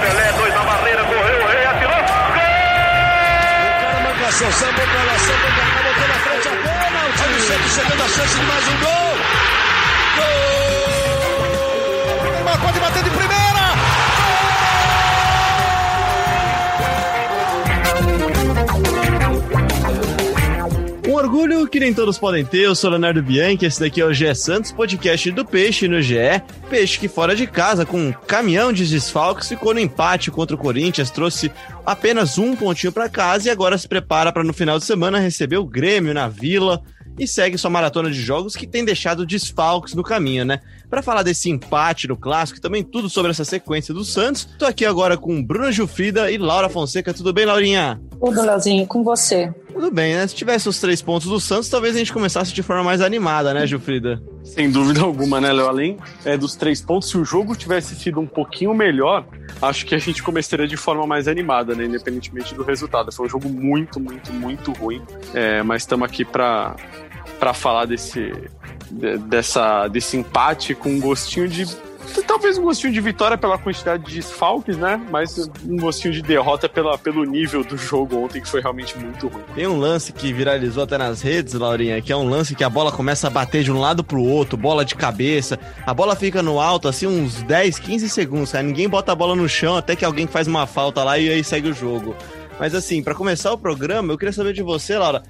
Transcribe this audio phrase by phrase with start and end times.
[0.00, 1.90] Pelé, dois na barreira, correu, o rei atirou.
[1.90, 1.96] Gol!
[3.64, 7.08] O cara marcação, sambou pra lá, sambou pra cá, botou na frente a bola.
[7.08, 9.16] O time sempre chegando a chance de mais um gol.
[10.16, 10.24] Gol!
[12.32, 13.39] Neymar pode bater de primeira.
[21.20, 24.34] Orgulho que nem todos podem ter, eu sou Leonardo Bianchi, esse daqui é o GE
[24.34, 26.42] Santos, podcast do Peixe no GE.
[26.70, 30.58] Peixe que fora de casa, com um caminhão de desfalques, ficou no empate contra o
[30.58, 31.52] Corinthians, trouxe
[31.84, 35.58] apenas um pontinho para casa e agora se prepara para no final de semana receber
[35.58, 36.82] o Grêmio na Vila
[37.18, 40.60] e segue sua maratona de jogos que tem deixado desfalques no caminho, né?
[40.88, 44.64] Para falar desse empate no clássico e também tudo sobre essa sequência do Santos, tô
[44.64, 47.12] aqui agora com Bruno Gilfrida e Laura Fonseca.
[47.12, 48.00] Tudo bem, Laurinha?
[48.20, 49.52] Tudo, Leozinho, com você.
[49.72, 50.26] Tudo bem, né?
[50.26, 53.54] Se tivesse os três pontos do Santos, talvez a gente começasse de forma mais animada,
[53.54, 54.22] né, Gilfrida?
[54.44, 55.68] Sem dúvida alguma, né, Léo?
[55.68, 59.24] Além é, dos três pontos, se o jogo tivesse sido um pouquinho melhor,
[59.62, 61.84] acho que a gente começaria de forma mais animada, né?
[61.84, 63.10] Independentemente do resultado.
[63.10, 65.00] Foi um jogo muito, muito, muito ruim.
[65.32, 66.76] É, mas estamos aqui para
[67.38, 68.32] para falar desse,
[68.90, 71.66] de, dessa, desse empate com um gostinho de.
[72.26, 75.00] Talvez um gostinho de vitória pela quantidade de desfalques, né?
[75.10, 79.28] Mas um gostinho de derrota pela, pelo nível do jogo ontem, que foi realmente muito
[79.28, 79.42] ruim.
[79.54, 82.70] Tem um lance que viralizou até nas redes, Laurinha, que é um lance que a
[82.70, 85.58] bola começa a bater de um lado pro outro, bola de cabeça.
[85.86, 88.62] A bola fica no alto, assim, uns 10, 15 segundos, cara.
[88.62, 91.44] Ninguém bota a bola no chão até que alguém faz uma falta lá e aí
[91.44, 92.14] segue o jogo.
[92.58, 95.22] Mas assim, para começar o programa, eu queria saber de você, Laura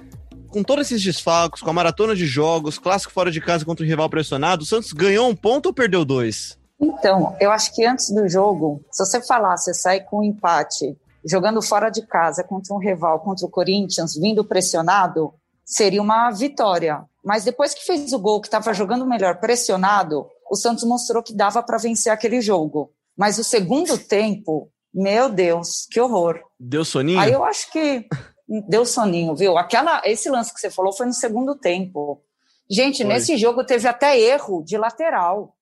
[0.50, 3.88] com todos esses desfalques, com a maratona de jogos, clássico fora de casa contra o
[3.88, 6.58] rival pressionado, o Santos ganhou um ponto ou perdeu dois?
[6.80, 10.96] Então, eu acho que antes do jogo, se você falar, você sai com um empate,
[11.24, 17.04] jogando fora de casa contra um rival, contra o Corinthians, vindo pressionado, seria uma vitória.
[17.22, 21.34] Mas depois que fez o gol, que estava jogando melhor pressionado, o Santos mostrou que
[21.34, 22.90] dava para vencer aquele jogo.
[23.16, 26.40] Mas o segundo tempo, meu Deus, que horror.
[26.58, 27.20] Deu soninho?
[27.20, 28.06] Aí eu acho que
[28.68, 29.58] deu soninho, viu?
[29.58, 32.22] Aquela, esse lance que você falou foi no segundo tempo.
[32.68, 33.12] Gente, foi.
[33.12, 35.54] nesse jogo teve até erro de lateral.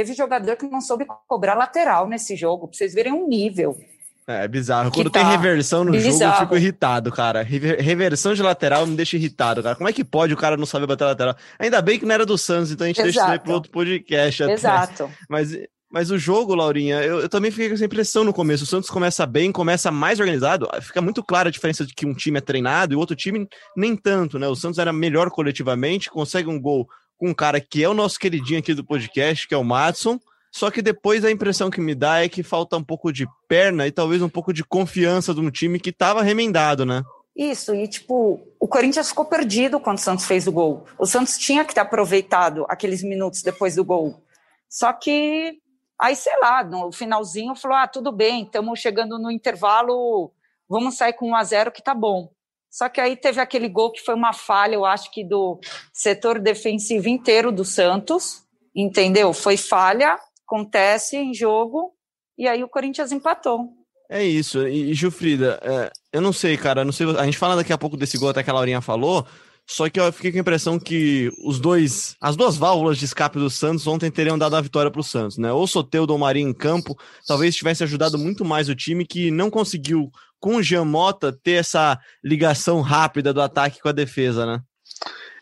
[0.00, 3.78] Teve jogador que não soube cobrar lateral nesse jogo, pra vocês verem um nível.
[4.26, 4.90] É, é bizarro.
[4.90, 6.18] Quando tá tem reversão no bizarro.
[6.18, 7.42] jogo, eu fico irritado, cara.
[7.42, 9.76] Reversão de lateral me deixa irritado, cara.
[9.76, 11.36] Como é que pode o cara não saber bater lateral?
[11.58, 13.12] Ainda bem que não era do Santos, então a gente Exato.
[13.12, 14.42] deixa isso aí pro outro podcast.
[14.42, 14.52] Até.
[14.54, 15.10] Exato.
[15.28, 15.54] Mas
[15.92, 18.64] mas o jogo, Laurinha, eu, eu, também fiquei com essa impressão no começo.
[18.64, 20.66] O Santos começa bem, começa mais organizado.
[20.80, 23.46] Fica muito clara a diferença de que um time é treinado e o outro time
[23.76, 24.48] nem tanto, né?
[24.48, 26.88] O Santos era melhor coletivamente, consegue um gol
[27.20, 30.18] com um cara que é o nosso queridinho aqui do podcast, que é o Matson.
[30.50, 33.86] Só que depois a impressão que me dá é que falta um pouco de perna
[33.86, 37.04] e talvez um pouco de confiança de um time que estava remendado, né?
[37.36, 40.86] Isso, e tipo, o Corinthians ficou perdido quando o Santos fez o gol.
[40.98, 44.24] O Santos tinha que ter aproveitado aqueles minutos depois do gol.
[44.68, 45.60] Só que
[46.00, 50.32] Aí, sei lá, no finalzinho falou: ah, tudo bem, estamos chegando no intervalo,
[50.66, 52.32] vamos sair com 1 a 0 que tá bom.
[52.70, 55.58] Só que aí teve aquele gol que foi uma falha, eu acho que do
[55.92, 58.44] setor defensivo inteiro do Santos,
[58.74, 59.32] entendeu?
[59.32, 60.16] Foi falha,
[60.46, 61.92] acontece em jogo,
[62.38, 63.68] e aí o Corinthians empatou.
[64.08, 64.66] É isso.
[64.66, 67.06] E, Gilfrida, é, eu não sei, cara, não sei.
[67.16, 69.26] A gente fala daqui a pouco desse gol até que a Laurinha falou,
[69.70, 73.38] só que eu fiquei com a impressão que os dois, as duas válvulas de escape
[73.38, 75.52] do Santos ontem teriam dado a vitória para o Santos, né?
[75.52, 79.48] Ou Soteudo ou Marinho em campo, talvez tivesse ajudado muito mais o time que não
[79.48, 84.62] conseguiu com o Jean Mota ter essa ligação rápida do ataque com a defesa, né?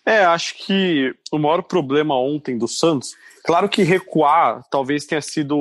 [0.05, 3.15] É, acho que o maior problema ontem do Santos,
[3.45, 5.55] claro que recuar talvez tenha sido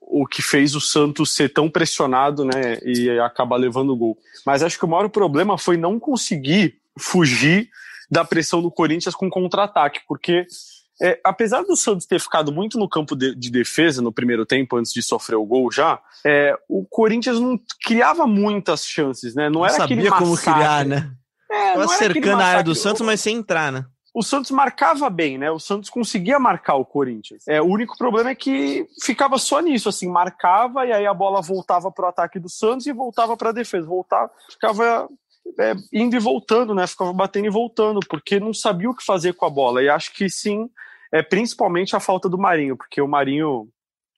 [0.00, 4.18] o que fez o Santos ser tão pressionado, né, e acabar levando o gol.
[4.44, 7.70] Mas acho que o maior problema foi não conseguir fugir
[8.10, 10.46] da pressão do Corinthians com contra-ataque, porque
[11.02, 14.76] é, apesar do Santos ter ficado muito no campo de, de, defesa no primeiro tempo,
[14.76, 19.48] antes de sofrer o gol já, é, o Corinthians não criava muitas chances, né?
[19.48, 21.10] Não, não era sabia aquele como criar, né?
[21.50, 23.84] É, Tava cercando a área do Santos, mas sem entrar, né?
[24.14, 25.50] O Santos marcava bem, né?
[25.50, 27.48] O Santos conseguia marcar o Corinthians.
[27.48, 31.42] É, o único problema é que ficava só nisso, assim, marcava e aí a bola
[31.42, 35.08] voltava para o ataque do Santos e voltava para a defesa, voltava, ficava
[35.58, 36.86] é, indo e voltando, né?
[36.86, 39.82] Ficava batendo e voltando, porque não sabia o que fazer com a bola.
[39.82, 40.68] E acho que sim,
[41.12, 43.68] é principalmente a falta do Marinho, porque o Marinho,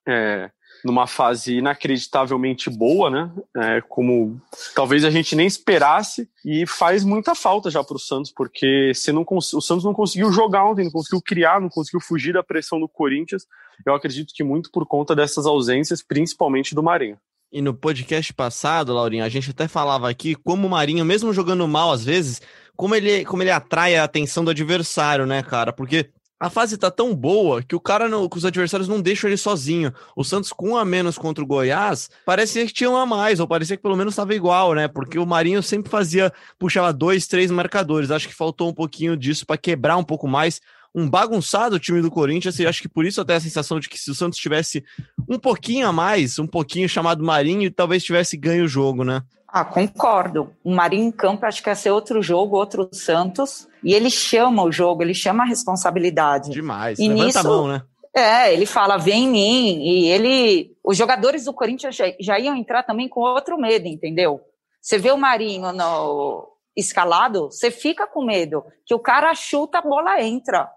[0.06, 0.50] é,
[0.84, 3.32] numa fase inacreditavelmente boa, né?
[3.56, 4.40] É, como
[4.74, 9.10] talvez a gente nem esperasse, e faz muita falta já para o Santos, porque se
[9.10, 12.78] não o Santos não conseguiu jogar ontem, não conseguiu criar, não conseguiu fugir da pressão
[12.78, 13.44] do Corinthians.
[13.84, 17.18] Eu acredito que muito por conta dessas ausências, principalmente do Marinho.
[17.50, 21.66] E no podcast passado, Laurinha, a gente até falava aqui como o Marinho, mesmo jogando
[21.66, 22.42] mal às vezes,
[22.76, 25.72] como ele, como ele atrai a atenção do adversário, né, cara?
[25.72, 29.36] Porque a fase tá tão boa que o cara, não, os adversários não deixam ele
[29.36, 29.92] sozinho.
[30.16, 33.40] O Santos com um a menos contra o Goiás, parecia que tinha um a mais,
[33.40, 34.88] ou parecia que pelo menos estava igual, né?
[34.88, 38.10] Porque o Marinho sempre fazia, puxava dois, três marcadores.
[38.10, 40.60] Acho que faltou um pouquinho disso para quebrar um pouco mais.
[40.94, 43.98] Um bagunçado time do Corinthians, e acho que por isso até a sensação de que
[43.98, 44.84] se o Santos tivesse
[45.28, 49.22] um pouquinho a mais, um pouquinho chamado Marinho, talvez tivesse ganho o jogo, né?
[49.56, 50.52] Ah, concordo.
[50.64, 53.68] O Marinho em campo acho que ia ser outro jogo, outro Santos.
[53.84, 56.50] E ele chama o jogo, ele chama a responsabilidade.
[56.50, 56.98] Demais.
[56.98, 57.82] E Levanta nisso, a mão, né?
[58.12, 59.82] É, ele fala, vem em mim.
[59.84, 60.76] E ele.
[60.82, 64.40] Os jogadores do Corinthians já, já iam entrar também com outro medo, entendeu?
[64.80, 69.82] Você vê o Marinho no escalado, você fica com medo, que o cara chuta, a
[69.82, 70.68] bola entra.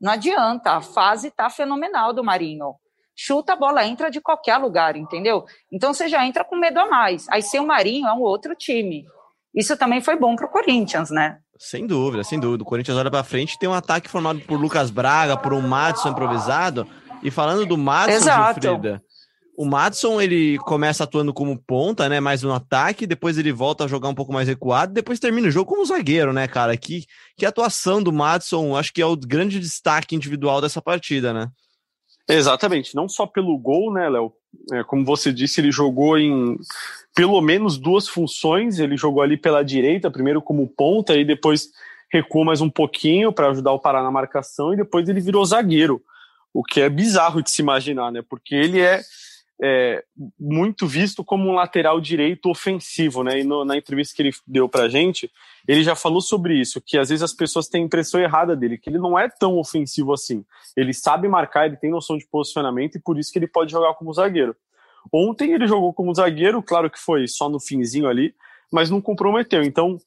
[0.00, 2.74] Não adianta, a fase tá fenomenal do Marinho.
[3.16, 5.44] Chuta, a bola entra de qualquer lugar, entendeu?
[5.72, 7.28] Então você já entra com medo a mais.
[7.28, 9.04] Aí sem o Marinho é um outro time.
[9.54, 11.38] Isso também foi bom pro Corinthians, né?
[11.58, 12.64] Sem dúvida, sem dúvida.
[12.64, 16.10] O Corinthians olha para frente, tem um ataque formado por Lucas Braga, por um Madison
[16.10, 16.86] improvisado.
[17.22, 18.60] E falando do Madison, Exato.
[18.60, 19.02] Gilfrida,
[19.56, 22.18] o Madison ele começa atuando como ponta, né?
[22.18, 25.50] Mais no ataque, depois ele volta a jogar um pouco mais recuado, depois termina o
[25.50, 26.76] jogo como zagueiro, né, cara?
[26.76, 27.04] Que,
[27.36, 31.48] que atuação do Madison, acho que é o grande destaque individual dessa partida, né?
[32.28, 34.32] Exatamente, não só pelo gol, né, Léo?
[34.72, 36.56] É, como você disse, ele jogou em
[37.14, 38.78] pelo menos duas funções.
[38.78, 41.70] Ele jogou ali pela direita, primeiro como ponta, e depois
[42.10, 46.02] recuou mais um pouquinho para ajudar o Pará na marcação, e depois ele virou zagueiro,
[46.52, 48.22] o que é bizarro de se imaginar, né?
[48.22, 49.00] Porque ele é,
[49.62, 50.04] é
[50.38, 53.40] muito visto como um lateral direito ofensivo, né?
[53.40, 55.30] E no, na entrevista que ele deu pra gente,
[55.66, 58.78] ele já falou sobre isso, que às vezes as pessoas têm a impressão errada dele,
[58.78, 60.44] que ele não é tão ofensivo assim.
[60.76, 63.94] Ele sabe marcar, ele tem noção de posicionamento e por isso que ele pode jogar
[63.94, 64.56] como zagueiro.
[65.12, 68.34] Ontem ele jogou como zagueiro, claro que foi só no finzinho ali,
[68.72, 69.62] mas não comprometeu.
[69.62, 69.98] Então,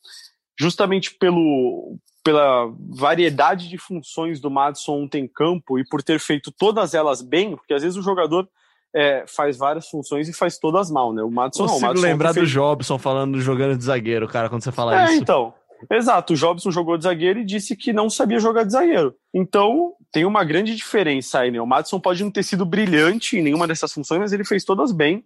[0.59, 6.51] justamente pelo, pela variedade de funções do Madison ontem em campo e por ter feito
[6.51, 8.49] todas elas bem, porque às vezes o jogador
[8.95, 11.21] é, faz várias funções e faz todas mal, né?
[11.21, 11.87] O Madison Consigo não.
[11.87, 12.47] O Madison lembrar fez...
[12.47, 15.21] do Jobson falando jogando de zagueiro, cara, quando você fala é, isso.
[15.21, 15.53] então.
[15.91, 19.13] Exato, o Jobson jogou de zagueiro e disse que não sabia jogar de zagueiro.
[19.31, 21.61] Então, tem uma grande diferença aí, né?
[21.61, 24.91] O Madison pode não ter sido brilhante em nenhuma dessas funções, mas ele fez todas
[24.91, 25.23] bem,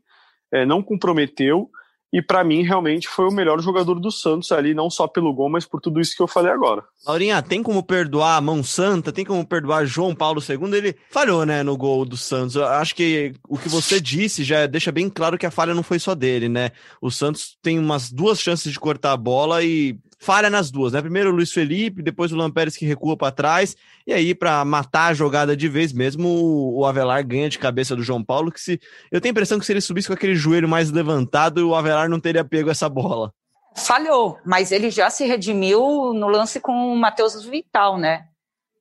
[0.52, 1.70] é, não comprometeu,
[2.12, 5.50] e para mim realmente foi o melhor jogador do Santos ali, não só pelo gol,
[5.50, 6.84] mas por tudo isso que eu falei agora.
[7.06, 10.76] Laurinha, tem como perdoar a Mão Santa, tem como perdoar João Paulo II?
[10.76, 12.56] Ele falhou, né, no gol do Santos.
[12.56, 15.84] Eu acho que o que você disse já deixa bem claro que a falha não
[15.84, 16.72] foi só dele, né?
[17.02, 21.02] O Santos tem umas duas chances de cortar a bola e falha nas duas, né?
[21.02, 23.76] Primeiro o Luiz Felipe, depois o Lampérez que recua para trás,
[24.06, 26.30] e aí para matar a jogada de vez mesmo,
[26.76, 28.80] o Avelar ganha de cabeça do João Paulo, que se
[29.12, 32.08] eu tenho a impressão que se ele subisse com aquele joelho mais levantado, o Avelar
[32.08, 33.34] não teria pego essa bola.
[33.76, 38.26] Falhou, mas ele já se redimiu no lance com o Matheus Vital, né?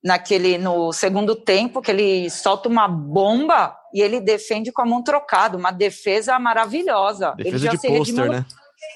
[0.04, 5.02] Naquele no segundo tempo que ele solta uma bomba e ele defende com a mão
[5.02, 7.32] trocada, uma defesa maravilhosa.
[7.36, 8.46] Defesa ele já de se pôster, redimiu né?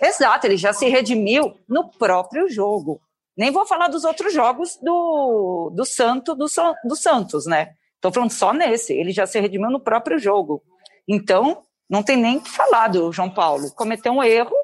[0.02, 3.00] Exato, ele já se redimiu no próprio jogo.
[3.36, 6.46] Nem vou falar dos outros jogos do, do Santo, do,
[6.84, 7.74] do Santos, né?
[7.96, 8.92] Estou falando só nesse.
[8.92, 10.62] Ele já se redimiu no próprio jogo.
[11.08, 13.72] Então, não tem nem que falar do João Paulo.
[13.74, 14.54] Cometeu um erro,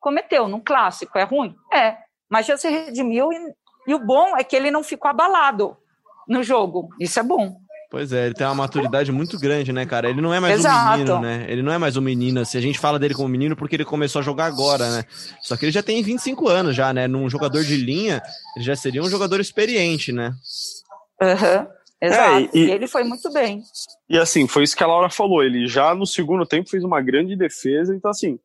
[0.00, 1.16] cometeu, num clássico.
[1.16, 1.54] É ruim?
[1.72, 1.96] É.
[2.28, 3.54] Mas já se redimiu e,
[3.86, 5.76] e o bom é que ele não ficou abalado
[6.28, 6.88] no jogo.
[7.00, 7.56] Isso é bom.
[7.90, 10.10] Pois é, ele tem uma maturidade muito grande, né, cara?
[10.10, 10.88] Ele não é mais Exato.
[10.88, 11.46] um menino, né?
[11.48, 12.44] Ele não é mais um menino.
[12.44, 15.04] Se a gente fala dele como menino, porque ele começou a jogar agora, né?
[15.40, 17.08] Só que ele já tem 25 anos já, né?
[17.08, 18.20] Num jogador de linha,
[18.54, 20.34] ele já seria um jogador experiente, né?
[21.20, 21.66] Uhum.
[22.00, 22.34] Exato.
[22.34, 23.62] É, e- e ele foi muito bem.
[24.08, 25.42] E assim, foi isso que a Laura falou.
[25.42, 27.96] Ele já no segundo tempo fez uma grande defesa.
[27.96, 28.38] Então, assim,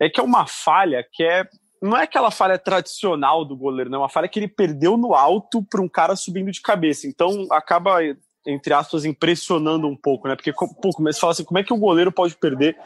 [0.00, 1.46] é que é uma falha que é.
[1.82, 3.98] Não é aquela falha tradicional do goleiro, não.
[3.98, 7.06] É uma falha que ele perdeu no alto para um cara subindo de cabeça.
[7.06, 7.98] Então, acaba,
[8.46, 10.36] entre aspas, impressionando um pouco, né?
[10.36, 12.76] Porque, co- pô, começa a falar assim: como é que o goleiro pode perder?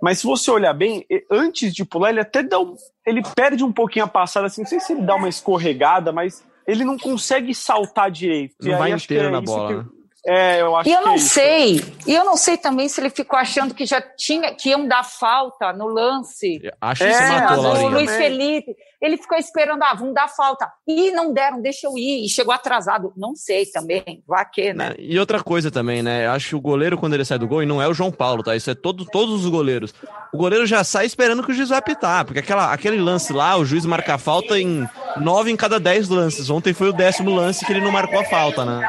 [0.00, 3.72] Mas se você olhar bem, antes de pular, ele até dá um, Ele perde um
[3.72, 4.60] pouquinho a passada, assim.
[4.60, 8.54] Não sei se ele dá uma escorregada, mas ele não consegue saltar direito.
[8.60, 9.84] E Não vai inteiro é na bola, que- né?
[10.26, 11.28] É, eu acho E eu que é não isso.
[11.28, 14.86] sei, e eu não sei também se ele ficou achando que já tinha, que iam
[14.88, 16.60] dar falta no lance.
[16.80, 17.90] Acho É, que você às matou, o Laurinha.
[17.90, 18.10] Luiz.
[18.10, 20.68] Felipe, ele ficou esperando, ah, vão dar falta.
[20.86, 22.24] E não deram, deixa eu ir.
[22.24, 23.12] E chegou atrasado.
[23.16, 24.88] Não sei também, vá que, né?
[24.88, 24.94] Né?
[24.98, 26.26] E outra coisa também, né?
[26.26, 28.42] Acho que o goleiro, quando ele sai do gol, e não é o João Paulo,
[28.42, 28.56] tá?
[28.56, 29.94] Isso é todo, todos os goleiros.
[30.32, 33.56] O goleiro já sai esperando que o juiz vai apitar, porque aquela, aquele lance lá,
[33.56, 36.50] o juiz marca a falta em nove em cada dez lances.
[36.50, 38.88] Ontem foi o décimo lance que ele não marcou a falta, né?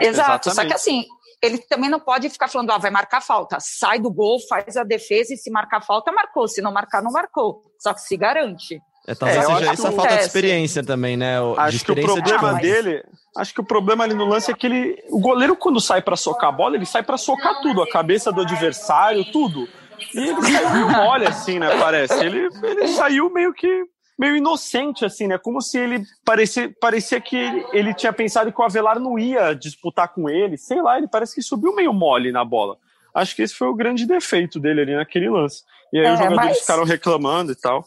[0.00, 0.44] Exato.
[0.44, 0.68] Só Exatamente.
[0.70, 1.04] que assim,
[1.42, 3.58] ele também não pode ficar falando, ah, vai marcar falta.
[3.60, 6.46] Sai do gol, faz a defesa e se marcar falta, marcou.
[6.48, 7.62] Se não marcar, não marcou.
[7.78, 8.80] Só que se garante.
[9.08, 11.40] É, talvez É, seja acho essa que falta de experiência também, né?
[11.40, 12.60] o- de Acho que o de problema campo.
[12.62, 13.02] dele,
[13.38, 16.16] acho que o problema ali no lance é que ele, o goleiro quando sai pra
[16.16, 19.66] socar a bola, ele sai pra socar tudo, a cabeça do adversário, tudo.
[20.14, 22.14] E ele saiu meio mole assim, né, parece.
[22.24, 23.84] Ele, ele saiu meio que
[24.20, 25.38] meio inocente assim, né?
[25.38, 29.54] Como se ele parecia, parecia que ele, ele tinha pensado que o Avelar não ia
[29.54, 32.76] disputar com ele, sei lá, ele parece que subiu meio mole na bola.
[33.14, 35.62] Acho que esse foi o grande defeito dele ali naquele lance.
[35.92, 37.82] E aí É, os jogadores mas- ficaram reclamando e tal.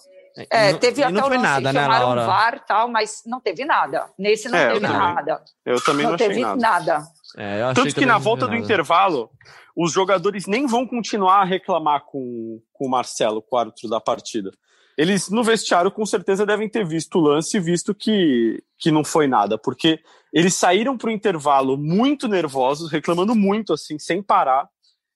[0.51, 2.25] É, E não- teve e até não o foi lance nada, que né, chamaram Laura?
[2.25, 4.09] VAR e tal, mas não teve nada.
[4.17, 4.97] Nesse não É, teve também.
[4.97, 5.43] nada.
[5.63, 6.59] Eu também não, Não achei teve nada.
[6.59, 7.03] nada.
[7.37, 9.29] É, eu achei Tanto que também na volta do intervalo,
[9.77, 14.01] os jogadores nem vão continuar a reclamar com, com o Marcelo, com o árbitro da
[14.01, 14.49] partida.
[14.97, 19.27] Eles, no vestiário, com certeza devem ter visto o lance visto que, que não foi
[19.27, 19.99] nada, porque
[20.31, 24.69] eles saíram para o intervalo muito nervosos, reclamando muito, assim, sem parar,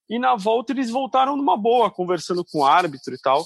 [0.09, 3.45] e na volta eles voltaram numa boa, conversando com o árbitro e tal.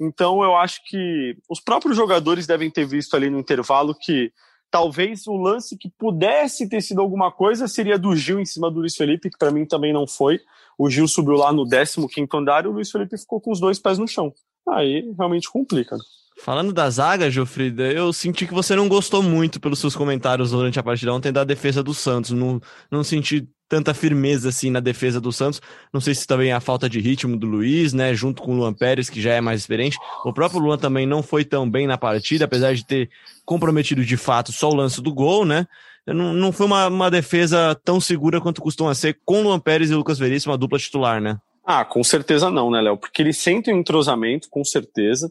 [0.00, 4.32] Então eu acho que os próprios jogadores devem ter visto ali no intervalo que
[4.70, 8.80] talvez o lance que pudesse ter sido alguma coisa seria do Gil em cima do
[8.80, 10.40] Luiz Felipe, que para mim também não foi.
[10.78, 13.78] O Gil subiu lá no 15º andar e o Luiz Felipe ficou com os dois
[13.78, 14.32] pés no chão.
[14.72, 15.96] Aí realmente complica.
[16.40, 20.78] Falando da zaga, Gilfrida, eu senti que você não gostou muito pelos seus comentários durante
[20.78, 22.30] a partida ontem da defesa do Santos.
[22.30, 22.60] Não,
[22.90, 25.60] não senti tanta firmeza assim na defesa do Santos.
[25.92, 28.14] Não sei se também é a falta de ritmo do Luiz, né?
[28.14, 29.98] Junto com o Luan Pérez, que já é mais experiente.
[30.24, 33.10] O próprio Luan também não foi tão bem na partida, apesar de ter
[33.44, 35.66] comprometido de fato só o lance do gol, né?
[36.06, 39.94] Não, não foi uma, uma defesa tão segura quanto costuma ser com Luan Pérez e
[39.94, 41.36] Lucas Veríssimo, a dupla titular, né?
[41.70, 42.96] Ah, com certeza não, né, Léo?
[42.96, 45.30] Porque eles sentem um entrosamento, com certeza.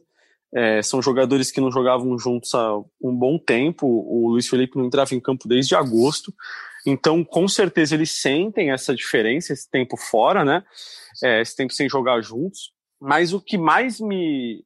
[0.53, 3.87] É, são jogadores que não jogavam juntos há um bom tempo.
[3.87, 6.31] O Luiz Felipe não entrava em campo desde agosto.
[6.85, 10.63] Então, com certeza, eles sentem essa diferença, esse tempo fora, né?
[11.23, 12.71] É, esse tempo sem jogar juntos.
[13.01, 14.63] Mas o que mais me,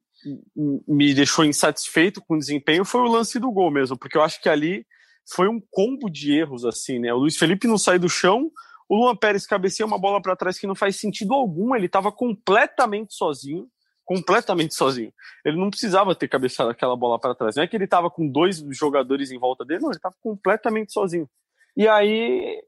[0.86, 4.42] me deixou insatisfeito com o desempenho foi o lance do gol mesmo, porque eu acho
[4.42, 4.84] que ali
[5.34, 7.14] foi um combo de erros, assim, né?
[7.14, 8.50] O Luiz Felipe não sai do chão,
[8.92, 12.12] o Luan Pérez cabeceia uma bola para trás que não faz sentido algum, ele estava
[12.12, 13.66] completamente sozinho,
[14.04, 15.10] completamente sozinho.
[15.42, 17.56] Ele não precisava ter cabeceado aquela bola para trás.
[17.56, 20.92] Não é que ele estava com dois jogadores em volta dele, não, ele estava completamente
[20.92, 21.26] sozinho.
[21.74, 22.62] E aí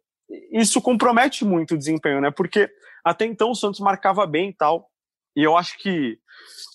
[0.50, 2.30] isso compromete muito o desempenho, né?
[2.30, 2.70] Porque
[3.04, 4.88] até então o Santos marcava bem e tal.
[5.36, 6.18] E eu acho que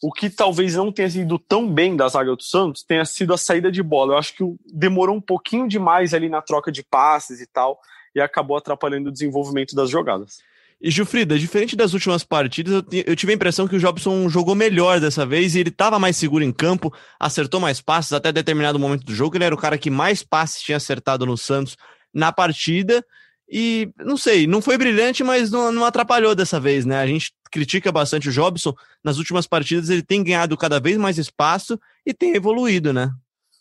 [0.04, 3.38] o que talvez não tenha sido tão bem da zaga do Santos tenha sido a
[3.38, 4.14] saída de bola.
[4.14, 7.80] Eu acho que demorou um pouquinho demais ali na troca de passes e tal,
[8.16, 10.38] e acabou atrapalhando o desenvolvimento das jogadas.
[10.82, 14.30] E Gilfrida, diferente das últimas partidas, eu, ti- eu tive a impressão que o Jobson
[14.30, 18.32] jogou melhor dessa vez e ele estava mais seguro em campo, acertou mais passes até
[18.32, 19.36] determinado momento do jogo.
[19.36, 21.76] Ele era o cara que mais passes tinha acertado no Santos
[22.14, 23.06] na partida.
[23.52, 27.00] E não sei, não foi brilhante, mas não, não atrapalhou dessa vez, né?
[27.00, 28.74] A gente critica bastante o Jobson.
[29.04, 33.12] Nas últimas partidas ele tem ganhado cada vez mais espaço e tem evoluído, né?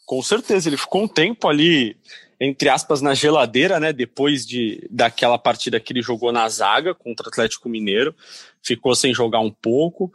[0.07, 1.97] Com certeza, ele ficou um tempo ali,
[2.41, 3.93] entre aspas, na geladeira, né?
[3.93, 8.15] Depois de daquela partida que ele jogou na zaga contra o Atlético Mineiro,
[8.63, 10.11] ficou sem jogar um pouco,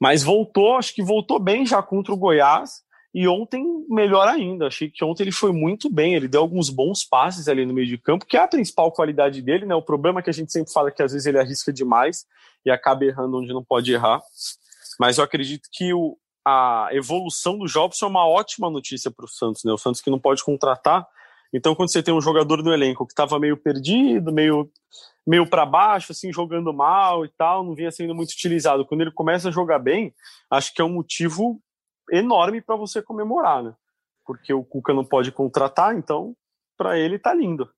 [0.00, 2.86] mas voltou, acho que voltou bem já contra o Goiás.
[3.14, 4.66] E ontem, melhor ainda.
[4.66, 6.14] Achei que ontem ele foi muito bem.
[6.14, 9.40] Ele deu alguns bons passes ali no meio de campo, que é a principal qualidade
[9.40, 9.74] dele, né?
[9.74, 12.26] O problema é que a gente sempre fala que às vezes ele arrisca demais
[12.66, 14.20] e acaba errando onde não pode errar.
[15.00, 19.28] Mas eu acredito que o, a evolução do Jobson é uma ótima notícia para o
[19.28, 19.72] Santos, né?
[19.72, 21.06] O Santos que não pode contratar.
[21.52, 24.70] Então, quando você tem um jogador no elenco que estava meio perdido, meio,
[25.26, 28.84] meio para baixo, assim, jogando mal e tal, não vinha sendo muito utilizado.
[28.84, 30.14] Quando ele começa a jogar bem,
[30.50, 31.60] acho que é um motivo
[32.10, 33.74] enorme para você comemorar, né?
[34.26, 36.34] Porque o Cuca não pode contratar, então
[36.76, 37.68] para ele tá lindo.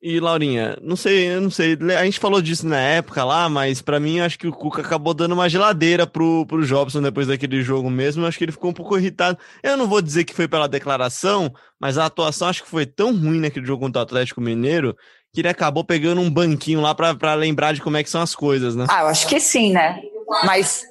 [0.00, 3.98] E Laurinha, não sei, não sei, a gente falou disso na época lá, mas pra
[3.98, 7.90] mim acho que o Cuca acabou dando uma geladeira pro, pro Jobson depois daquele jogo
[7.90, 9.36] mesmo, acho que ele ficou um pouco irritado.
[9.60, 13.10] Eu não vou dizer que foi pela declaração, mas a atuação acho que foi tão
[13.12, 14.96] ruim naquele jogo contra o Atlético Mineiro
[15.32, 18.34] que ele acabou pegando um banquinho lá pra lembrar de como é que são as
[18.34, 18.86] coisas, né?
[18.88, 20.00] Ah, eu acho que sim, né?
[20.44, 20.84] Mas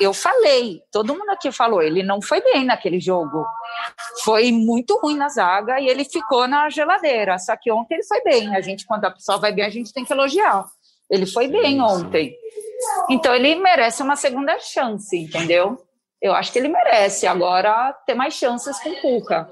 [0.00, 3.44] eu falei, todo mundo aqui falou, ele não foi bem naquele jogo.
[4.24, 7.38] Foi muito ruim na zaga e ele ficou na geladeira.
[7.38, 8.54] Só que ontem ele foi bem.
[8.54, 10.64] A gente, quando a pessoa vai bem, a gente tem que elogiar.
[11.10, 12.34] Ele foi bem ontem.
[13.10, 15.78] Então ele merece uma segunda chance, entendeu?
[16.20, 19.48] Eu acho que ele merece agora ter mais chances com o Cuca.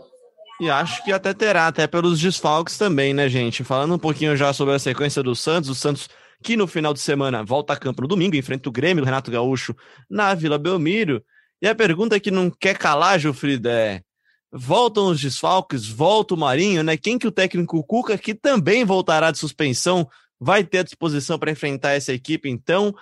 [0.61, 3.65] E acho que até terá, até pelos desfalques também, né, gente?
[3.65, 6.09] Falando um pouquinho já sobre a sequência do Santos, o Santos
[6.43, 9.31] que no final de semana volta a campo no domingo, enfrenta o Grêmio, o Renato
[9.31, 9.75] Gaúcho,
[10.09, 11.23] na Vila Belmiro.
[11.61, 14.03] E a pergunta que não quer calar, Gilfrida, é:
[14.51, 16.97] voltam os desfalques, volta o Marinho, né?
[16.97, 21.51] Quem que o técnico Cuca, que também voltará de suspensão, vai ter à disposição para
[21.51, 22.95] enfrentar essa equipe, então?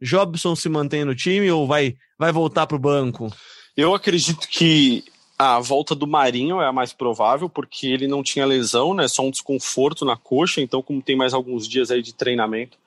[0.00, 3.32] Jobson se mantém no time ou vai, vai voltar para o banco?
[3.76, 5.04] Eu acredito que
[5.38, 9.08] a volta do Marinho é a mais provável, porque ele não tinha lesão, né?
[9.08, 12.78] Só um desconforto na coxa, então, como tem mais alguns dias aí de treinamento,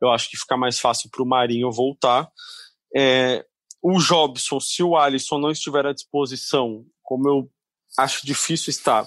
[0.00, 2.30] eu acho que fica mais fácil para o Marinho voltar.
[2.94, 3.44] É,
[3.82, 7.50] o Jobson, se o Alisson não estiver à disposição, como eu
[7.98, 9.06] acho difícil estar,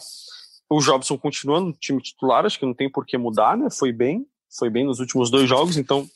[0.69, 3.69] o Jobson continua no time titular, acho que não tem por que mudar, né?
[3.69, 4.25] Foi bem,
[4.57, 6.09] foi bem nos últimos dois jogos, então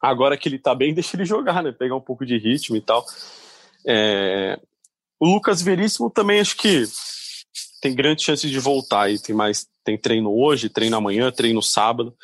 [0.00, 1.72] agora que ele tá bem, deixa ele jogar, né?
[1.72, 3.04] Pegar um pouco de ritmo e tal.
[3.86, 4.58] É...
[5.18, 6.84] O Lucas Veríssimo também acho que
[7.80, 12.14] tem grande chance de voltar e tem mais tem treino hoje, treino amanhã, treino sábado.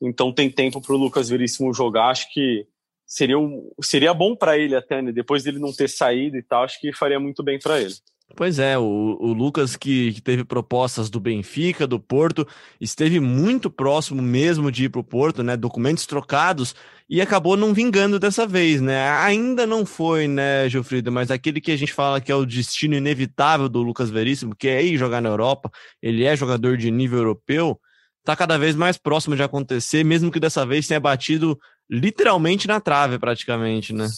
[0.00, 2.10] Então tem tempo para o Lucas Veríssimo jogar.
[2.10, 2.66] Acho que
[3.06, 5.12] seria, um, seria bom para ele até, né?
[5.12, 7.94] Depois dele não ter saído e tal, acho que faria muito bem para ele.
[8.36, 12.46] Pois é, o, o Lucas que, que, teve propostas do Benfica, do Porto,
[12.80, 15.56] esteve muito próximo mesmo de ir para o Porto, né?
[15.56, 16.74] Documentos trocados
[17.08, 19.10] e acabou não vingando dessa vez, né?
[19.10, 22.94] Ainda não foi, né, Gilfrida, mas aquele que a gente fala que é o destino
[22.94, 27.18] inevitável do Lucas Veríssimo, que é ir jogar na Europa, ele é jogador de nível
[27.18, 27.80] europeu,
[28.24, 31.58] tá cada vez mais próximo de acontecer, mesmo que dessa vez tenha batido
[31.88, 34.08] literalmente na trave, praticamente, né?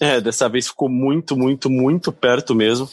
[0.00, 2.88] É, dessa vez ficou muito, muito, muito perto mesmo.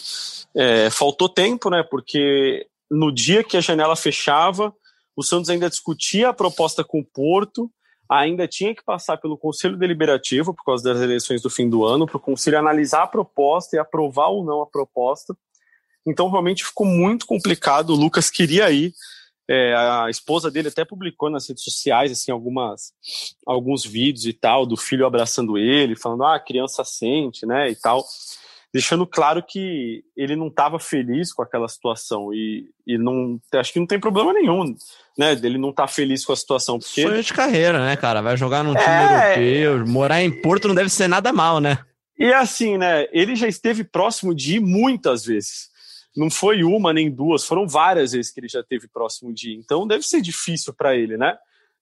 [0.55, 1.83] É, faltou tempo, né?
[1.83, 4.73] Porque no dia que a janela fechava,
[5.15, 7.69] o Santos ainda discutia a proposta com o Porto,
[8.09, 12.05] ainda tinha que passar pelo Conselho Deliberativo, por causa das eleições do fim do ano,
[12.05, 15.35] para o Conselho analisar a proposta e aprovar ou não a proposta.
[16.05, 17.91] Então, realmente ficou muito complicado.
[17.91, 18.93] O Lucas queria ir.
[19.49, 22.93] É, a esposa dele até publicou nas redes sociais assim algumas
[23.45, 27.75] alguns vídeos e tal do filho abraçando ele, falando ah, a criança sente, né, e
[27.75, 28.05] tal
[28.73, 33.79] deixando claro que ele não estava feliz com aquela situação e, e não acho que
[33.79, 34.75] não tem problema nenhum,
[35.15, 35.35] né?
[35.35, 38.21] Dele não estar tá feliz com a situação porque sonho de carreira, né, cara?
[38.21, 39.67] Vai jogar num time é...
[39.67, 41.77] europeu, morar em Porto não deve ser nada mal, né?
[42.17, 43.07] E assim, né?
[43.11, 45.69] Ele já esteve próximo de ir muitas vezes.
[46.15, 49.55] Não foi uma nem duas, foram várias vezes que ele já esteve próximo de ir.
[49.55, 51.37] Então deve ser difícil para ele, né?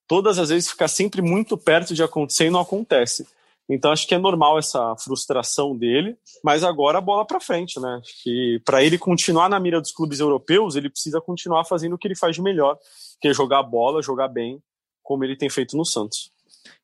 [0.08, 3.26] Todas as vezes ficar sempre muito perto de acontecer e não acontece.
[3.68, 8.00] Então acho que é normal essa frustração dele, mas agora a bola para frente, né?
[8.22, 12.08] Que para ele continuar na mira dos clubes europeus, ele precisa continuar fazendo o que
[12.08, 12.78] ele faz de melhor,
[13.20, 14.60] que é jogar bola, jogar bem,
[15.02, 16.31] como ele tem feito no Santos.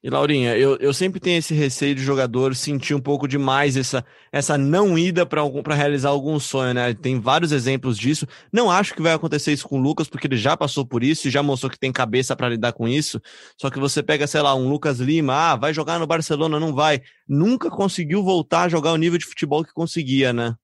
[0.00, 4.04] E Laurinha, eu, eu sempre tenho esse receio de jogador sentir um pouco demais essa,
[4.30, 6.94] essa não ida para realizar algum sonho, né?
[6.94, 8.24] Tem vários exemplos disso.
[8.52, 11.26] Não acho que vai acontecer isso com o Lucas, porque ele já passou por isso
[11.26, 13.20] e já mostrou que tem cabeça para lidar com isso.
[13.60, 16.72] Só que você pega, sei lá, um Lucas Lima, ah, vai jogar no Barcelona, não
[16.72, 17.02] vai.
[17.28, 20.54] Nunca conseguiu voltar a jogar o nível de futebol que conseguia, né?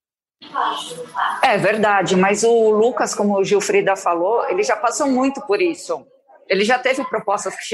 [1.43, 6.05] É verdade, mas o Lucas, como o Gilfrida falou, ele já passou muito por isso.
[6.47, 7.65] Ele já teve propostas que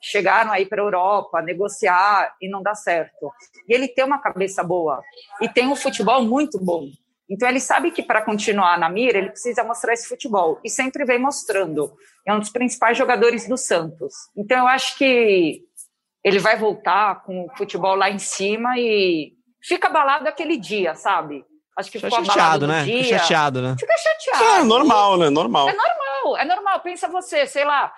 [0.00, 3.30] chegaram aí para a Europa negociar e não dá certo.
[3.68, 5.02] E ele tem uma cabeça boa
[5.40, 6.86] e tem um futebol muito bom.
[7.28, 11.04] Então ele sabe que para continuar na mira ele precisa mostrar esse futebol e sempre
[11.04, 11.92] vem mostrando.
[12.26, 14.14] É um dos principais jogadores do Santos.
[14.36, 15.62] Então eu acho que
[16.24, 19.32] ele vai voltar com o futebol lá em cima e
[19.62, 21.44] fica abalado aquele dia, sabe?
[21.78, 22.82] Acho que Fica ficou chateado, né?
[22.84, 23.04] Dia.
[23.04, 23.76] Fica chateado, né?
[23.78, 24.44] Fica chateado.
[24.44, 25.30] É normal, né?
[25.30, 25.68] Normal.
[25.68, 26.80] É normal, é normal.
[26.80, 27.92] Pensa você, sei lá,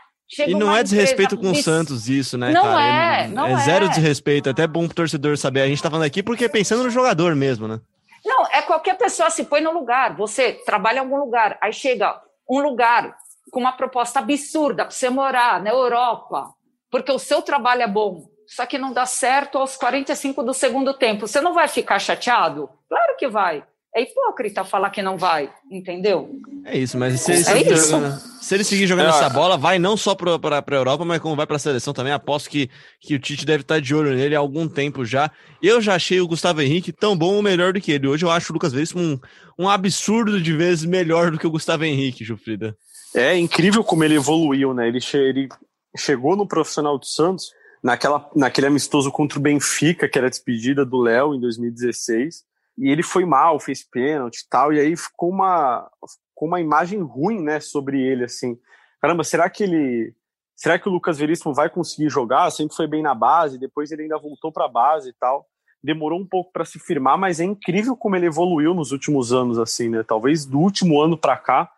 [0.47, 2.83] e não é desrespeito com o Santos isso, né, não cara?
[2.83, 4.49] É, não é, é zero desrespeito.
[4.49, 5.61] Até bom pro torcedor saber.
[5.61, 7.81] A gente tá falando aqui porque é pensando no jogador mesmo, né?
[8.25, 10.17] Não, é qualquer pessoa se põe no lugar.
[10.17, 13.15] Você trabalha em algum lugar, aí chega um lugar
[13.51, 16.53] com uma proposta absurda para você morar na Europa,
[16.91, 20.95] porque o seu trabalho é bom, só que não dá certo aos 45 do segundo
[20.95, 21.27] tempo.
[21.27, 22.71] Você não vai ficar chateado?
[22.89, 23.65] Claro que vai.
[23.95, 26.41] É hipócrita falar que não vai, entendeu?
[26.65, 27.95] É isso, mas se, ele, é isso.
[28.41, 29.11] se ele seguir jogando é.
[29.11, 32.11] essa bola, vai não só para a Europa, mas como vai para a seleção também.
[32.11, 35.31] Aposto que, que o Tite deve estar de olho nele há algum tempo já.
[35.63, 38.09] Eu já achei o Gustavo Henrique tão bom ou melhor do que ele.
[38.09, 39.21] Hoje eu acho o Lucas Veríssimo um,
[39.59, 42.75] um absurdo de vezes melhor do que o Gustavo Henrique, Jufrida.
[43.15, 44.89] É incrível como ele evoluiu, né?
[44.89, 45.51] Ele, che ele
[45.99, 47.53] chegou no profissional do Santos
[47.85, 52.91] naquela, naquele amistoso contra o Benfica, que era a despedida do Léo em 2016 e
[52.91, 55.89] ele foi mal, fez pênalti e tal, e aí ficou uma,
[56.29, 58.59] ficou uma imagem ruim, né, sobre ele, assim.
[59.01, 60.15] Caramba, será que ele.
[60.55, 62.51] Será que o Lucas Veríssimo vai conseguir jogar?
[62.51, 65.47] Sempre foi bem na base, depois ele ainda voltou para a base e tal.
[65.83, 69.59] Demorou um pouco para se firmar, mas é incrível como ele evoluiu nos últimos anos,
[69.59, 70.05] assim, né?
[70.05, 71.69] Talvez do último ano para cá,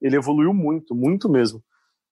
[0.00, 1.62] ele evoluiu muito, muito mesmo.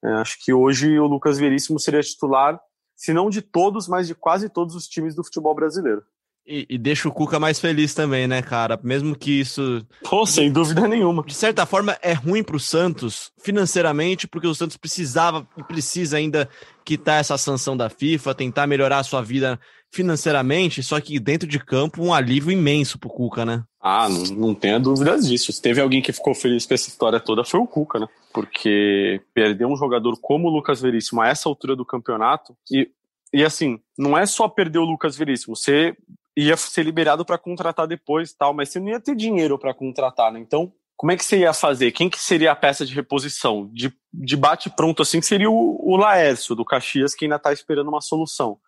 [0.02, 2.58] É, acho que hoje o Lucas Veríssimo seria titular,
[2.96, 6.02] se não de todos, mas de quase todos os times do futebol brasileiro.
[6.46, 8.78] E, e, deixa o Cuca mais feliz também, né, cara?
[8.82, 9.80] Mesmo que isso.
[10.02, 11.22] Pô, sem dúvida nenhuma.
[11.22, 16.48] De certa forma, é ruim pro Santos financeiramente, porque o Santos precisava e precisa ainda
[16.84, 19.58] quitar essa sanção da FIFA, tentar melhorar a sua vida
[19.92, 23.62] financeiramente, só que dentro de campo, um alívio imenso pro Cuca, né?
[23.78, 25.52] Ah, não, não tenha dúvidas disso.
[25.52, 28.08] Se teve alguém que ficou feliz com essa história toda, foi o Cuca, né?
[28.32, 32.88] Porque perder um jogador como o Lucas Veríssimo a essa altura do campeonato, e,
[33.32, 35.94] e assim, não é só perder o Lucas Veríssimo, você
[36.36, 40.32] ia ser liberado para contratar depois tal, mas você não ia ter dinheiro para contratar,
[40.32, 40.40] né?
[40.40, 41.92] Então, como é que você ia fazer?
[41.92, 43.68] Quem que seria a peça de reposição?
[43.72, 47.88] De, de bate pronto assim seria o, o Laércio do Caxias, que ainda está esperando
[47.88, 48.58] uma solução.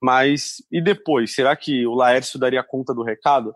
[0.00, 1.34] Mas e depois?
[1.34, 3.54] Será que o Laércio daria conta do recado?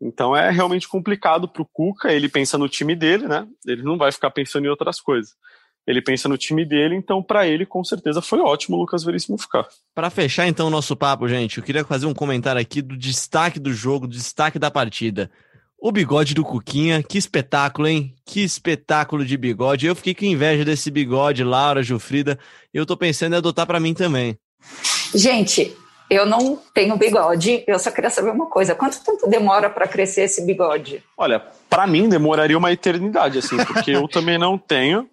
[0.00, 2.12] Então é realmente complicado para o Cuca.
[2.12, 3.46] Ele pensa no time dele, né?
[3.66, 5.34] Ele não vai ficar pensando em outras coisas
[5.86, 9.38] ele pensa no time dele, então para ele com certeza foi ótimo o Lucas Veríssimo
[9.38, 9.66] ficar.
[9.94, 13.58] Para fechar então o nosso papo, gente, eu queria fazer um comentário aqui do destaque
[13.60, 15.30] do jogo, do destaque da partida.
[15.78, 18.14] O bigode do Cuquinha, que espetáculo, hein?
[18.24, 19.86] Que espetáculo de bigode.
[19.86, 22.38] Eu fiquei com inveja desse bigode, Laura, Jufrida.
[22.72, 24.38] Eu tô pensando em adotar para mim também.
[25.14, 25.76] Gente,
[26.08, 30.22] eu não tenho bigode, eu só queria saber uma coisa: quanto tempo demora para crescer
[30.22, 31.02] esse bigode?
[31.18, 35.06] Olha, para mim demoraria uma eternidade, assim, porque eu também não tenho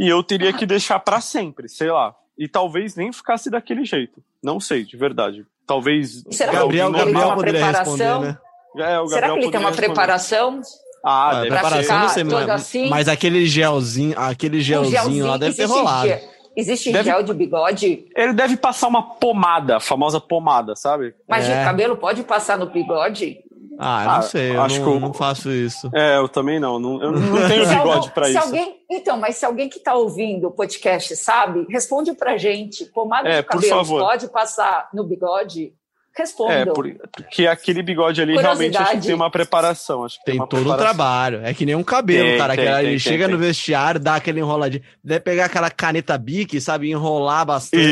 [0.00, 2.14] e eu teria que deixar para sempre, sei lá.
[2.38, 4.22] E talvez nem ficasse daquele jeito.
[4.42, 5.44] Não sei, de verdade.
[5.66, 6.24] Talvez.
[6.30, 8.20] Será Gabriel, que ele Gabriel tem uma preparação?
[8.22, 8.38] Né?
[8.78, 9.76] É, Será que ele tem uma responder.
[9.76, 10.60] preparação?
[11.04, 12.88] Ah, ah preparação não sei, mas, assim?
[12.88, 16.10] mas aquele gelzinho, aquele gelzinho, gelzinho lá deve ter rolado.
[16.56, 18.06] Existe deve, gel de bigode?
[18.16, 21.14] Ele deve passar uma pomada, a famosa pomada, sabe?
[21.28, 21.60] Mas é.
[21.60, 23.38] o cabelo pode passar no bigode?
[23.82, 25.90] Ah, eu não ah, sei, eu acho não, que eu não faço isso.
[25.94, 26.78] É, eu também não.
[26.78, 28.38] não eu não tenho bigode para isso.
[28.38, 32.84] Alguém, então, mas se alguém que está ouvindo o podcast sabe, responde pra gente.
[32.84, 35.72] Pomada é, de cabelo pode passar no bigode?
[36.14, 36.52] Responda.
[36.52, 40.04] É, porque aquele bigode ali realmente acho que tem uma preparação.
[40.04, 41.40] Acho tem, tem todo um trabalho.
[41.42, 42.54] É que nem um cabelo, tem, cara.
[42.54, 44.82] Tem, que tem, ele chega no vestiário, dá aquele enroladinho.
[45.02, 46.90] Deve pegar aquela caneta bique, sabe?
[46.90, 47.82] Enrolar bastante.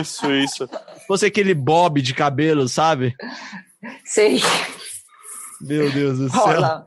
[0.00, 0.34] Isso, lá.
[0.38, 0.68] isso.
[0.98, 3.14] Se fosse aquele bob de cabelo, sabe?
[4.04, 4.40] Sei.
[5.60, 6.86] Meu Deus do céu.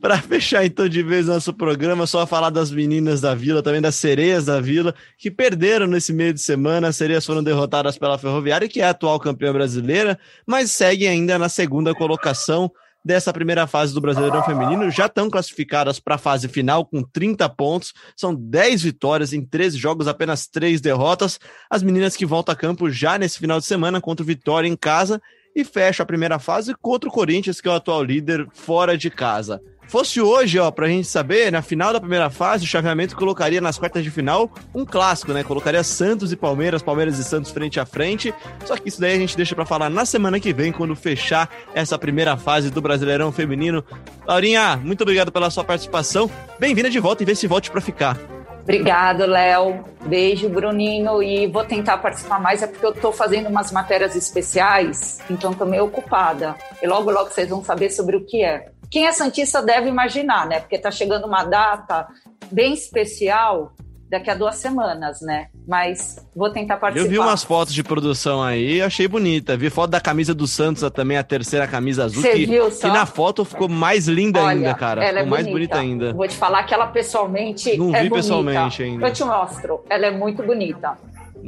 [0.00, 3.96] Para fechar então de vez nosso programa, só falar das meninas da Vila, também das
[3.96, 6.88] sereias da Vila, que perderam nesse meio de semana.
[6.88, 11.36] As sereias foram derrotadas pela Ferroviária, que é a atual campeã brasileira, mas seguem ainda
[11.36, 12.70] na segunda colocação
[13.04, 14.90] dessa primeira fase do Brasileirão Feminino.
[14.90, 17.92] Já estão classificadas para a fase final com 30 pontos.
[18.16, 21.38] São 10 vitórias em 13 jogos, apenas 3 derrotas.
[21.70, 24.76] As meninas que voltam a campo já nesse final de semana contra o Vitória em
[24.76, 25.20] casa
[25.56, 29.08] e fecha a primeira fase contra o Corinthians, que é o atual líder, fora de
[29.08, 29.58] casa.
[29.88, 33.78] Fosse hoje, ó, pra gente saber, na final da primeira fase, o chaveamento colocaria nas
[33.78, 35.44] quartas de final um clássico, né?
[35.44, 38.34] Colocaria Santos e Palmeiras, Palmeiras e Santos frente a frente.
[38.64, 41.48] Só que isso daí a gente deixa para falar na semana que vem, quando fechar
[41.72, 43.82] essa primeira fase do Brasileirão Feminino.
[44.26, 46.28] Laurinha, muito obrigado pela sua participação.
[46.58, 48.35] Bem-vinda de volta e vê se volte para ficar.
[48.66, 49.84] Obrigado, Léo.
[50.06, 51.22] Beijo, Bruninho.
[51.22, 55.68] E vou tentar participar mais, é porque eu estou fazendo umas matérias especiais, então estou
[55.68, 56.56] meio ocupada.
[56.82, 58.72] E logo, logo vocês vão saber sobre o que é.
[58.90, 60.58] Quem é Santista deve imaginar, né?
[60.58, 62.08] Porque está chegando uma data
[62.50, 63.72] bem especial
[64.08, 65.48] daqui a duas semanas, né?
[65.66, 67.06] Mas vou tentar participar.
[67.06, 69.56] Eu vi umas fotos de produção aí, achei bonita.
[69.56, 72.88] Vi foto da camisa do Santos também, a terceira camisa azul, Você que, viu só?
[72.88, 75.04] que na foto ficou mais linda Olha, ainda, cara.
[75.04, 76.12] Ela é ficou é mais bonita ainda.
[76.12, 78.14] Vou te falar que ela pessoalmente Não é vi bonita.
[78.16, 79.08] pessoalmente ainda.
[79.08, 79.84] Eu te mostro.
[79.90, 80.96] Ela é muito bonita.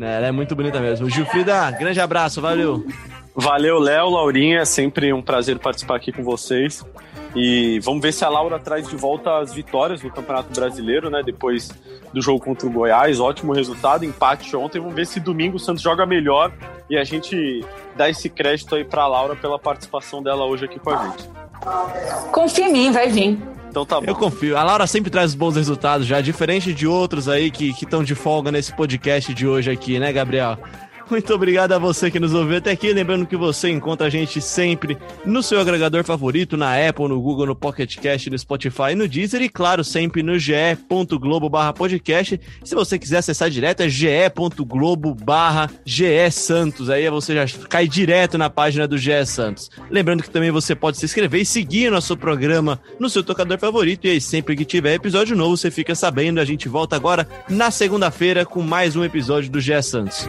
[0.00, 1.08] É, ela é muito bonita mesmo.
[1.08, 2.84] Gilfrida, grande abraço, valeu.
[3.34, 4.60] Valeu, Léo, Laurinha.
[4.60, 6.84] É sempre um prazer participar aqui com vocês.
[7.34, 11.22] E vamos ver se a Laura traz de volta as vitórias no Campeonato Brasileiro, né?
[11.24, 11.70] Depois
[12.12, 14.80] do jogo contra o Goiás, ótimo resultado, empate ontem.
[14.80, 16.52] Vamos ver se domingo o Santos joga melhor
[16.88, 17.64] e a gente
[17.96, 21.28] dá esse crédito aí para a Laura pela participação dela hoje aqui com a gente.
[22.32, 23.38] Confia em mim, vai vir.
[23.68, 24.06] Então tá bom.
[24.06, 24.56] Eu confio.
[24.56, 28.50] A Laura sempre traz bons resultados já, diferente de outros aí que estão de folga
[28.50, 30.58] nesse podcast de hoje aqui, né, Gabriel?
[31.10, 32.92] Muito obrigado a você que nos ouviu até aqui.
[32.92, 37.46] Lembrando que você encontra a gente sempre no seu agregador favorito, na Apple, no Google,
[37.46, 42.38] no Pocket Cast, no Spotify, no Deezer e, claro, sempre no ge.globo podcast.
[42.62, 45.16] Se você quiser acessar direto, é ge.globo
[46.30, 46.90] Santos.
[46.90, 49.70] Aí você já cai direto na página do GE Santos.
[49.90, 54.06] Lembrando que também você pode se inscrever e seguir nosso programa no seu tocador favorito.
[54.06, 56.38] E aí, sempre que tiver episódio novo, você fica sabendo.
[56.38, 60.28] A gente volta agora na segunda-feira com mais um episódio do GE Santos.